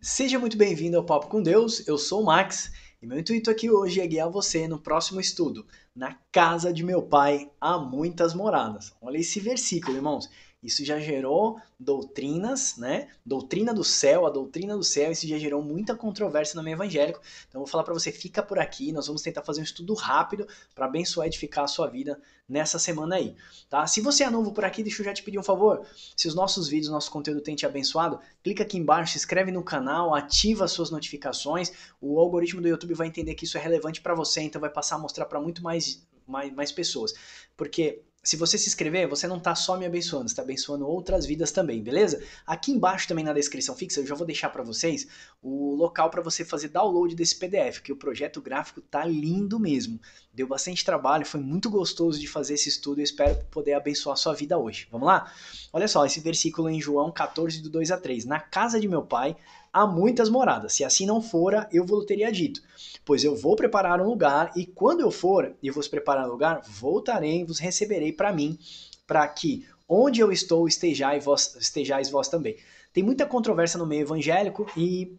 [0.00, 2.70] Seja muito bem-vindo ao Papo com Deus, eu sou o Max
[3.00, 5.66] e meu intuito aqui hoje é guiar você no próximo estudo.
[5.94, 8.94] Na casa de meu pai há muitas moradas.
[9.00, 10.30] Olha esse versículo, irmãos.
[10.62, 13.08] Isso já gerou doutrinas, né?
[13.24, 17.20] Doutrina do céu, a doutrina do céu, isso já gerou muita controvérsia no meio evangélico.
[17.48, 19.94] Então eu vou falar para você, fica por aqui, nós vamos tentar fazer um estudo
[19.94, 23.36] rápido para abençoar e edificar a sua vida nessa semana aí,
[23.68, 23.86] tá?
[23.86, 25.84] Se você é novo por aqui, deixa eu já te pedir um favor.
[26.16, 29.62] Se os nossos vídeos, nosso conteúdo tem te abençoado, clica aqui embaixo, se inscreve no
[29.62, 31.72] canal, ativa as suas notificações.
[32.00, 34.96] O algoritmo do YouTube vai entender que isso é relevante para você, então vai passar
[34.96, 37.12] a mostrar para muito mais, mais, mais pessoas.
[37.56, 41.52] Porque se você se inscrever, você não está só me abençoando, está abençoando outras vidas
[41.52, 42.20] também, beleza?
[42.44, 45.06] Aqui embaixo também na descrição fixa, eu já vou deixar para vocês
[45.40, 50.00] o local para você fazer download desse PDF, que o projeto gráfico tá lindo mesmo.
[50.34, 54.16] Deu bastante trabalho, foi muito gostoso de fazer esse estudo e espero poder abençoar a
[54.16, 54.88] sua vida hoje.
[54.90, 55.32] Vamos lá?
[55.72, 58.24] Olha só, esse versículo em João 14, do 2 a 3.
[58.24, 59.36] Na casa de meu pai
[59.76, 60.72] há muitas moradas.
[60.72, 62.62] Se assim não fora, eu vos teria dito.
[63.04, 66.62] Pois eu vou preparar um lugar, e quando eu for e vos preparar um lugar,
[66.66, 68.58] voltarei e vos receberei para mim,
[69.06, 72.56] para que onde eu estou estejais vós, estejais vós também.
[72.90, 75.14] Tem muita controvérsia no meio evangélico e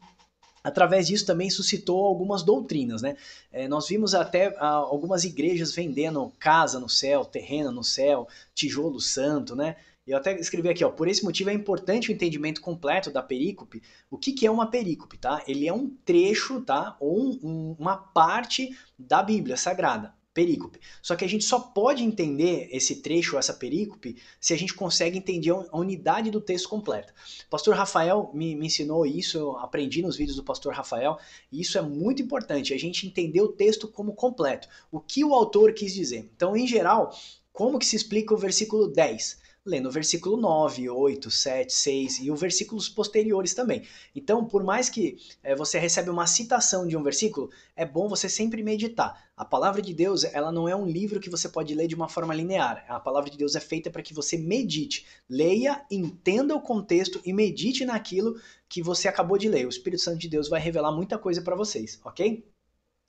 [0.67, 3.15] através disso também suscitou algumas doutrinas, né?
[3.51, 8.99] É, nós vimos até ah, algumas igrejas vendendo casa no céu, terreno no céu, tijolo
[8.99, 9.77] santo, né?
[10.05, 13.83] Eu até escrevi aqui, ó, por esse motivo é importante o entendimento completo da perícope.
[14.09, 15.43] O que, que é uma perícope, tá?
[15.45, 16.95] Ele é um trecho, tá?
[16.99, 20.79] Ou um, uma parte da Bíblia Sagrada, perícope.
[21.01, 25.17] Só que a gente só pode entender esse trecho, essa perícope, se a gente consegue
[25.17, 27.11] entender a unidade do texto completo.
[27.47, 31.17] O pastor Rafael me, me ensinou isso, eu aprendi nos vídeos do pastor Rafael,
[31.51, 34.69] e isso é muito importante, a gente entender o texto como completo.
[34.91, 36.29] O que o autor quis dizer.
[36.35, 37.11] Então, em geral,
[37.51, 39.46] como que se explica o versículo 10?
[39.67, 43.83] Lendo o versículo 9, 8, 7, 6 e os versículos posteriores também.
[44.15, 48.29] Então, por mais que é, você recebe uma citação de um versículo, é bom você
[48.29, 49.29] sempre meditar.
[49.35, 52.07] A palavra de Deus, ela não é um livro que você pode ler de uma
[52.09, 52.85] forma linear.
[52.87, 57.33] A palavra de Deus é feita para que você medite, leia, entenda o contexto e
[57.33, 59.65] medite naquilo que você acabou de ler.
[59.65, 62.43] O Espírito Santo de Deus vai revelar muita coisa para vocês, ok?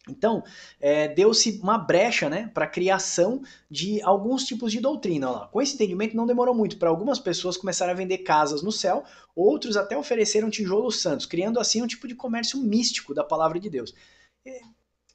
[0.08, 0.42] Então,
[0.80, 5.30] é, deu-se uma brecha né, para a criação de alguns tipos de doutrina.
[5.30, 5.48] Lá.
[5.48, 9.04] Com esse entendimento, não demorou muito para algumas pessoas começarem a vender casas no céu,
[9.34, 13.68] outros até ofereceram tijolos santos, criando assim um tipo de comércio místico da palavra de
[13.68, 13.94] Deus.
[14.46, 14.60] É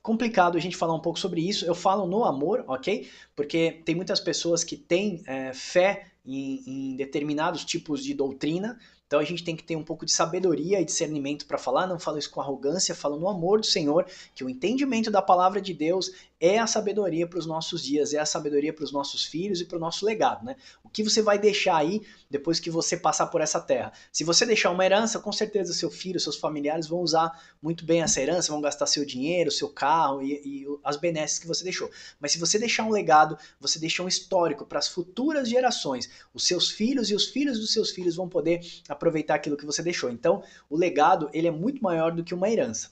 [0.01, 1.65] complicado a gente falar um pouco sobre isso.
[1.65, 3.09] Eu falo no amor, ok?
[3.35, 8.77] Porque tem muitas pessoas que têm é, fé em, em determinados tipos de doutrina,
[9.13, 11.99] então a gente tem que ter um pouco de sabedoria e discernimento para falar, não
[11.99, 15.71] falo isso com arrogância, falo no amor do Senhor, que o entendimento da palavra de
[15.71, 16.11] Deus
[16.43, 19.65] é a sabedoria para os nossos dias, é a sabedoria para os nossos filhos e
[19.65, 20.57] para o nosso legado, né?
[20.83, 23.93] O que você vai deixar aí depois que você passar por essa terra?
[24.11, 27.31] Se você deixar uma herança, com certeza seu filho, seus familiares vão usar
[27.61, 31.47] muito bem essa herança, vão gastar seu dinheiro, seu carro e, e as benesses que
[31.47, 31.89] você deixou.
[32.19, 36.09] Mas se você deixar um legado, você deixa um histórico para as futuras gerações.
[36.33, 38.59] Os seus filhos e os filhos dos seus filhos vão poder
[39.03, 40.09] aproveitar aquilo que você deixou.
[40.09, 42.91] Então, o legado ele é muito maior do que uma herança.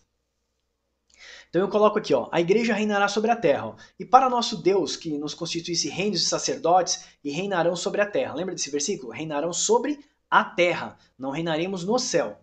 [1.49, 3.67] Então eu coloco aqui, ó, a igreja reinará sobre a terra.
[3.67, 8.05] Ó, e para nosso Deus, que nos constituísse reinos de sacerdotes, e reinarão sobre a
[8.05, 8.33] terra.
[8.33, 9.11] Lembra desse versículo?
[9.11, 12.39] Reinarão sobre a terra, não reinaremos no céu.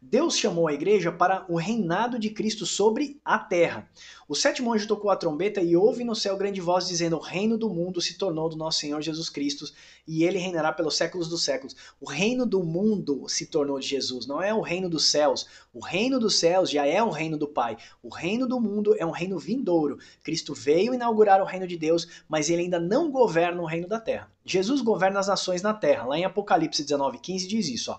[0.00, 3.90] Deus chamou a igreja para o reinado de Cristo sobre a terra.
[4.28, 7.58] O sétimo anjo tocou a trombeta e houve no céu grande voz dizendo: O reino
[7.58, 9.64] do mundo se tornou do nosso Senhor Jesus Cristo
[10.06, 11.74] e ele reinará pelos séculos dos séculos.
[12.00, 15.48] O reino do mundo se tornou de Jesus, não é o reino dos céus.
[15.74, 17.76] O reino dos céus já é o reino do Pai.
[18.00, 19.98] O reino do mundo é um reino vindouro.
[20.22, 23.98] Cristo veio inaugurar o reino de Deus, mas ele ainda não governa o reino da
[23.98, 24.30] terra.
[24.44, 26.06] Jesus governa as nações na terra.
[26.06, 27.98] Lá em Apocalipse 19:15 diz isso, ó.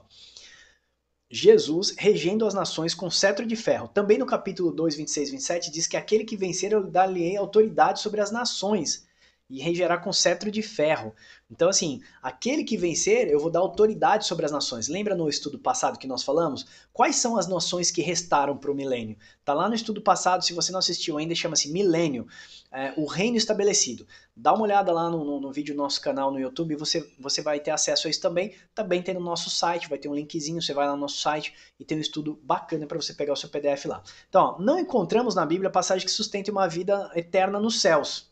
[1.31, 3.87] Jesus regendo as nações com cetro de ferro.
[3.87, 8.19] Também no capítulo 2, 26 27 diz que aquele que vencer eu dar-lhe autoridade sobre
[8.19, 9.07] as nações
[9.49, 11.13] e regerá com cetro de ferro.
[11.49, 14.87] Então, assim, aquele que vencer, eu vou dar autoridade sobre as nações.
[14.87, 16.67] Lembra no estudo passado que nós falamos?
[16.93, 19.17] Quais são as nações que restaram para o milênio?
[19.43, 22.27] Tá lá no estudo passado, se você não assistiu ainda, chama-se Milênio,
[22.71, 24.05] é, o reino estabelecido.
[24.35, 27.41] Dá uma olhada lá no, no, no, vídeo do nosso canal no YouTube, você, você
[27.41, 28.53] vai ter acesso a isso também.
[28.75, 31.55] Também tem no nosso site, vai ter um linkzinho, você vai lá no nosso site
[31.79, 34.03] e tem um estudo bacana para você pegar o seu PDF lá.
[34.29, 38.28] Então, ó, não encontramos na Bíblia passagem que sustente uma vida eterna nos céus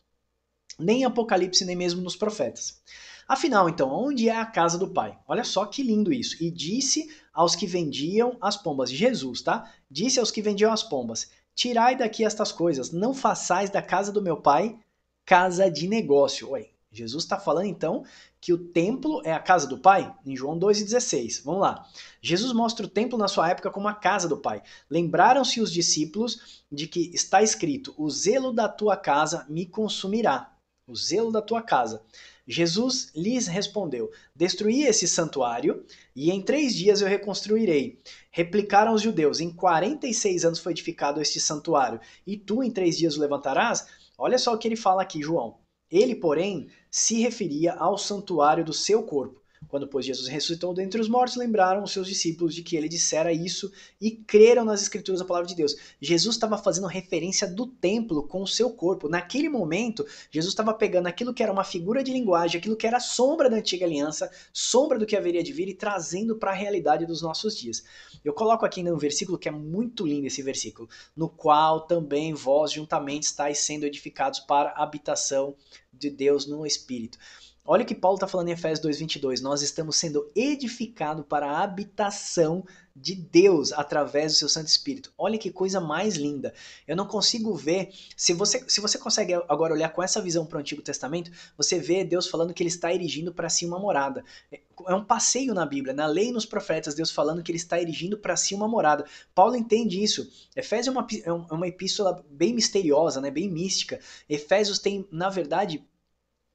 [0.78, 2.80] nem em Apocalipse, nem mesmo nos profetas.
[3.26, 5.18] Afinal, então, onde é a casa do Pai?
[5.26, 6.42] Olha só que lindo isso.
[6.42, 9.70] E disse aos que vendiam as pombas, Jesus, tá?
[9.90, 14.22] Disse aos que vendiam as pombas: Tirai daqui estas coisas, não façais da casa do
[14.22, 14.78] meu Pai
[15.26, 16.50] casa de negócio.
[16.52, 18.02] Oi, Jesus está falando então
[18.40, 21.42] que o templo é a casa do Pai, em João 2,16.
[21.44, 21.86] Vamos lá.
[22.22, 24.62] Jesus mostra o templo na sua época como a casa do Pai.
[24.88, 30.50] Lembraram-se os discípulos de que está escrito: O zelo da tua casa me consumirá.
[30.88, 32.02] O zelo da tua casa.
[32.46, 35.84] Jesus lhes respondeu: Destruí esse santuário
[36.16, 37.98] e em três dias eu reconstruirei.
[38.30, 43.18] Replicaram os judeus: Em 46 anos foi edificado este santuário, e tu em três dias
[43.18, 43.86] o levantarás?
[44.16, 45.58] Olha só o que ele fala aqui, João.
[45.90, 49.42] Ele, porém, se referia ao santuário do seu corpo.
[49.66, 53.32] Quando, pois, Jesus ressuscitou dentre os mortos, lembraram os seus discípulos de que ele dissera
[53.32, 55.76] isso e creram nas escrituras da palavra de Deus.
[56.00, 59.08] Jesus estava fazendo referência do templo com o seu corpo.
[59.08, 63.00] Naquele momento, Jesus estava pegando aquilo que era uma figura de linguagem, aquilo que era
[63.00, 67.06] sombra da antiga aliança, sombra do que haveria de vir e trazendo para a realidade
[67.06, 67.82] dos nossos dias.
[68.24, 72.72] Eu coloco aqui no versículo que é muito lindo esse versículo, no qual também vós
[72.72, 75.54] juntamente estáis sendo edificados para a habitação
[75.92, 77.18] de Deus no Espírito.
[77.70, 79.42] Olha o que Paulo está falando em Efésios 2,22.
[79.42, 82.64] Nós estamos sendo edificados para a habitação
[82.96, 85.12] de Deus através do seu Santo Espírito.
[85.18, 86.54] Olha que coisa mais linda.
[86.86, 87.90] Eu não consigo ver.
[88.16, 91.78] Se você, se você consegue agora olhar com essa visão para o Antigo Testamento, você
[91.78, 94.24] vê Deus falando que ele está erigindo para si uma morada.
[94.50, 97.78] É um passeio na Bíblia, na lei e nos profetas, Deus falando que ele está
[97.78, 99.04] erigindo para si uma morada.
[99.34, 100.26] Paulo entende isso.
[100.56, 101.06] Efésios é uma,
[101.50, 104.00] é uma epístola bem misteriosa, né, bem mística.
[104.26, 105.86] Efésios tem, na verdade,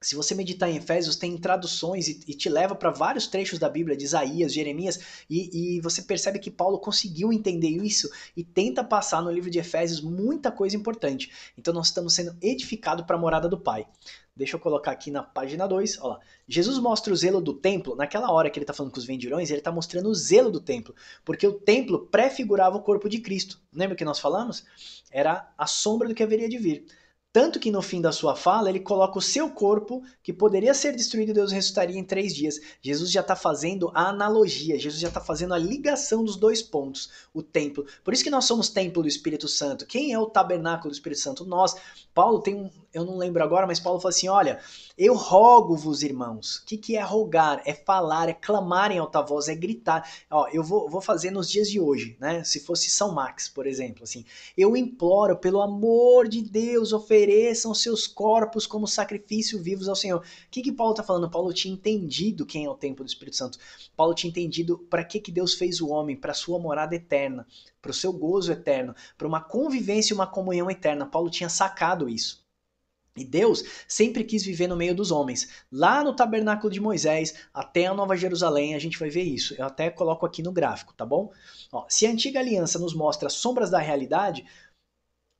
[0.03, 3.69] se você meditar em Efésios, tem traduções e, e te leva para vários trechos da
[3.69, 8.83] Bíblia, de Isaías, Jeremias, e, e, você percebe que Paulo conseguiu entender isso e tenta
[8.83, 11.31] passar no livro de Efésios muita coisa importante.
[11.57, 13.87] Então nós estamos sendo edificados para a morada do Pai.
[14.35, 16.19] Deixa eu colocar aqui na página 2, olha lá.
[16.47, 19.49] Jesus mostra o zelo do templo, naquela hora que ele está falando com os vendilhões,
[19.49, 23.61] ele está mostrando o zelo do templo, porque o templo prefigurava o corpo de Cristo.
[23.71, 24.65] Lembra que nós falamos?
[25.11, 26.85] Era a sombra do que haveria de vir.
[27.33, 30.95] Tanto que no fim da sua fala, ele coloca o seu corpo, que poderia ser
[30.95, 32.61] destruído Deus ressuscitaria em três dias.
[32.79, 37.09] Jesus já está fazendo a analogia, Jesus já está fazendo a ligação dos dois pontos,
[37.33, 37.87] o templo.
[38.03, 39.87] Por isso que nós somos templo do Espírito Santo.
[39.87, 41.43] Quem é o tabernáculo do Espírito Santo?
[41.43, 41.75] Nós.
[42.13, 44.59] Paulo tem um, eu não lembro agora, mas Paulo fala assim: olha,
[44.95, 46.57] eu rogo-vos, irmãos.
[46.57, 47.61] O que, que é rogar?
[47.65, 50.07] É falar, é clamar em alta voz, é gritar.
[50.29, 52.43] Ó, eu vou, vou fazer nos dias de hoje, né?
[52.43, 54.23] Se fosse São Max, por exemplo, assim.
[54.55, 60.19] Eu imploro, pelo amor de Deus, ofereçam seus corpos como sacrifício vivos ao Senhor.
[60.19, 61.31] O que, que Paulo está falando?
[61.31, 63.57] Paulo tinha entendido quem é o templo do Espírito Santo.
[63.97, 67.47] Paulo tinha entendido para que, que Deus fez o homem, para sua morada eterna,
[67.81, 71.07] para o seu gozo eterno, para uma convivência e uma comunhão eterna.
[71.07, 72.42] Paulo tinha sacado isso.
[73.15, 75.47] E Deus sempre quis viver no meio dos homens.
[75.71, 79.53] Lá no tabernáculo de Moisés, até a Nova Jerusalém, a gente vai ver isso.
[79.55, 81.31] Eu até coloco aqui no gráfico, tá bom?
[81.71, 84.43] Ó, se a antiga aliança nos mostra sombras da realidade,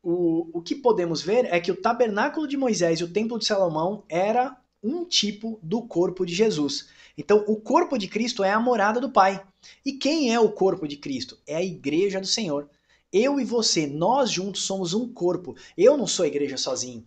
[0.04, 3.46] o, o que podemos ver é que o tabernáculo de Moisés e o templo de
[3.46, 6.90] Salomão era um tipo do corpo de Jesus.
[7.18, 9.44] Então, o corpo de Cristo é a morada do Pai.
[9.84, 11.40] E quem é o corpo de Cristo?
[11.48, 12.70] É a igreja do Senhor.
[13.12, 15.56] Eu e você, nós juntos somos um corpo.
[15.76, 17.04] Eu não sou igreja sozinho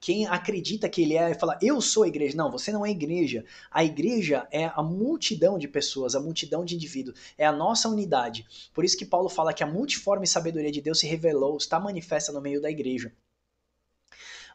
[0.00, 2.36] quem acredita que ele é, fala, eu sou a igreja.
[2.36, 3.44] Não, você não é a igreja.
[3.70, 8.46] A igreja é a multidão de pessoas, a multidão de indivíduos, é a nossa unidade.
[8.74, 12.32] Por isso que Paulo fala que a multiforme sabedoria de Deus se revelou, está manifesta
[12.32, 13.12] no meio da igreja.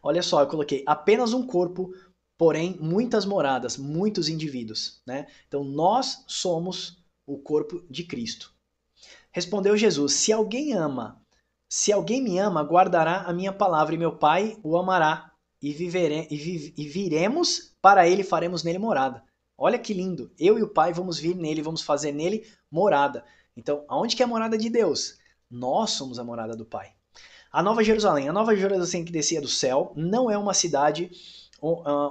[0.03, 1.91] Olha só, eu coloquei apenas um corpo,
[2.37, 5.01] porém muitas moradas, muitos indivíduos.
[5.05, 5.25] Né?
[5.47, 8.53] Então nós somos o corpo de Cristo.
[9.31, 11.24] Respondeu Jesus: Se alguém ama
[11.77, 15.29] se alguém me ama, guardará a minha palavra, e meu Pai o amará,
[15.61, 19.21] e, vivere, e, vi, e viremos para ele, faremos nele morada.
[19.57, 20.31] Olha que lindo!
[20.39, 23.25] Eu e o Pai vamos vir nele, vamos fazer nele morada.
[23.57, 25.17] Então, aonde que é a morada de Deus?
[25.51, 26.93] Nós somos a morada do Pai.
[27.51, 28.29] A Nova Jerusalém.
[28.29, 31.11] A Nova Jerusalém que descia do céu não é uma cidade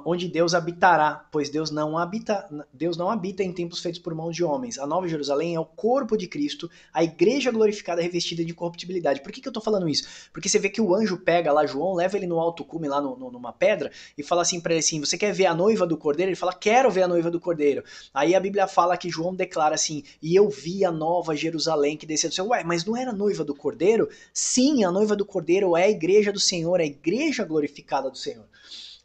[0.05, 4.35] onde Deus habitará, pois Deus não habita, Deus não habita em templos feitos por mãos
[4.35, 4.79] de homens.
[4.79, 9.21] A Nova Jerusalém é o corpo de Cristo, a igreja glorificada revestida de corruptibilidade.
[9.21, 10.29] Por que, que eu estou falando isso?
[10.33, 13.01] Porque você vê que o anjo pega lá João, leva ele no alto cume lá
[13.01, 15.87] no, no, numa pedra e fala assim para ele assim: "Você quer ver a noiva
[15.87, 17.85] do Cordeiro?" Ele fala: "Quero ver a noiva do Cordeiro".
[18.13, 22.07] Aí a Bíblia fala que João declara assim: "E eu vi a Nova Jerusalém que
[22.07, 22.49] descia do céu".
[22.49, 24.09] Ué, mas não era a noiva do Cordeiro?
[24.33, 28.19] Sim, a noiva do Cordeiro é a igreja do Senhor, é a igreja glorificada do
[28.19, 28.47] Senhor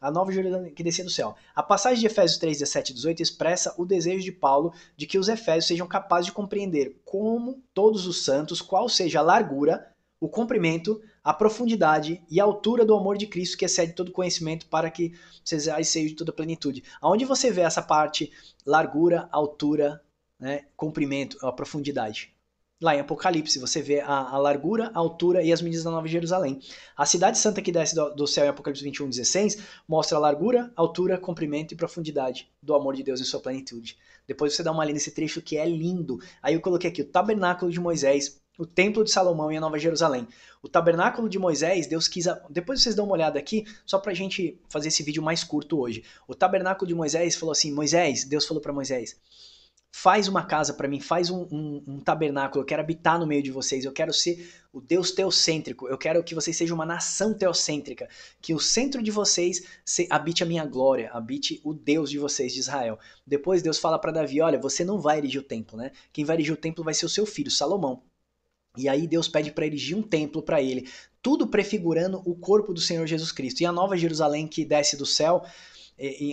[0.02, 1.36] a nova Jerusalém que descia do céu.
[1.56, 5.18] A passagem de Efésios 3, 17 e 18 expressa o desejo de Paulo de que
[5.18, 10.28] os efésios sejam capazes de compreender como todos os santos, qual seja a largura, o
[10.28, 14.90] comprimento, a profundidade e a altura do amor de Cristo que excede todo conhecimento para
[14.90, 15.14] que
[15.46, 16.84] sejais sejam de toda plenitude.
[17.02, 18.32] Aonde você vê essa parte
[18.66, 20.02] largura, altura,
[20.38, 22.34] né, comprimento, a profundidade?
[22.82, 23.60] Lá em Apocalipse.
[23.60, 26.60] Você vê a, a, largura, a altura e as medidas da Nova Jerusalém.
[26.96, 30.72] A cidade santa que desce do, do céu em Apocalipse 21, 16 mostra a largura,
[30.76, 33.98] altura, comprimento e profundidade do amor de Deus em sua plenitude.
[34.28, 36.20] Depois você dá uma olhada nesse trecho que é lindo.
[36.42, 39.80] Aí eu coloquei aqui o tabernáculo de Moisés, o templo de Salomão e a Nova
[39.80, 40.28] Jerusalém.
[40.62, 42.28] O tabernáculo de Moisés, Deus quis.
[42.28, 42.36] A...
[42.50, 46.04] Depois vocês dão uma olhada aqui, só pra gente fazer esse vídeo mais curto hoje.
[46.28, 49.18] O tabernáculo de Moisés falou assim: Moisés, Deus falou para Moisés
[49.92, 53.42] faz uma casa para mim, faz um, um, um, tabernáculo, eu quero habitar no meio
[53.42, 57.34] de vocês, eu quero ser o Deus teocêntrico, eu quero que vocês sejam uma nação
[57.34, 58.08] teocêntrica,
[58.42, 62.54] que o centro de vocês se, habite a minha glória, habite o Deus de vocês,
[62.54, 63.00] de Israel.
[63.26, 65.92] Depois Deus fala para Davi, olha, você não vai erigir o templo, né?
[66.14, 68.04] Quem vai erigir o templo vai ser o seu filho, Salomão.
[68.78, 70.88] E aí Deus pede para erigir um templo para ele,
[71.22, 73.62] tudo prefigurando o corpo do Senhor Jesus Cristo.
[73.62, 75.44] E a nova Jerusalém que desce do céu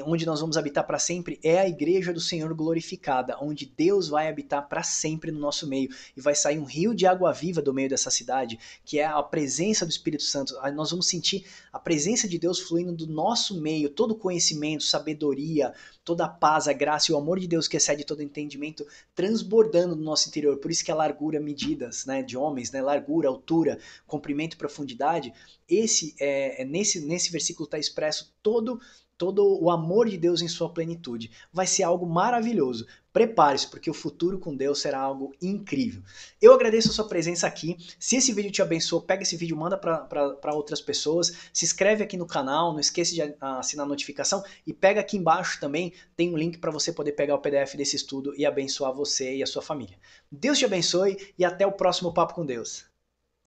[0.05, 4.29] onde nós vamos habitar para sempre é a igreja do Senhor glorificada, onde Deus vai
[4.29, 7.75] habitar para sempre no nosso meio e vai sair um rio de água viva do
[7.75, 10.55] meio dessa cidade, que é a presença do Espírito Santo.
[10.75, 15.73] Nós vamos sentir a presença de Deus fluindo do nosso meio, todo conhecimento, sabedoria,
[16.05, 19.97] toda a paz, a graça e o amor de Deus que excede todo entendimento transbordando
[19.97, 20.59] no nosso interior.
[20.59, 25.33] Por isso que a largura, medidas, né, de homens, né, largura, altura, comprimento profundidade,
[25.69, 28.81] esse é, é nesse nesse versículo está expresso todo
[29.19, 31.31] todo o amor de Deus em sua plenitude.
[31.53, 32.87] Vai ser algo maravilhoso.
[33.13, 36.03] Prepare-se, porque o futuro com Deus será algo incrível.
[36.41, 37.77] Eu agradeço a sua presença aqui.
[37.99, 41.33] Se esse vídeo te abençoou, pega esse vídeo, manda para outras pessoas.
[41.53, 45.59] Se inscreve aqui no canal, não esqueça de assinar a notificação e pega aqui embaixo
[45.59, 49.37] também, tem um link para você poder pegar o PDF desse estudo e abençoar você
[49.37, 49.99] e a sua família.
[50.31, 52.96] Deus te abençoe e até o próximo Papo com Deus.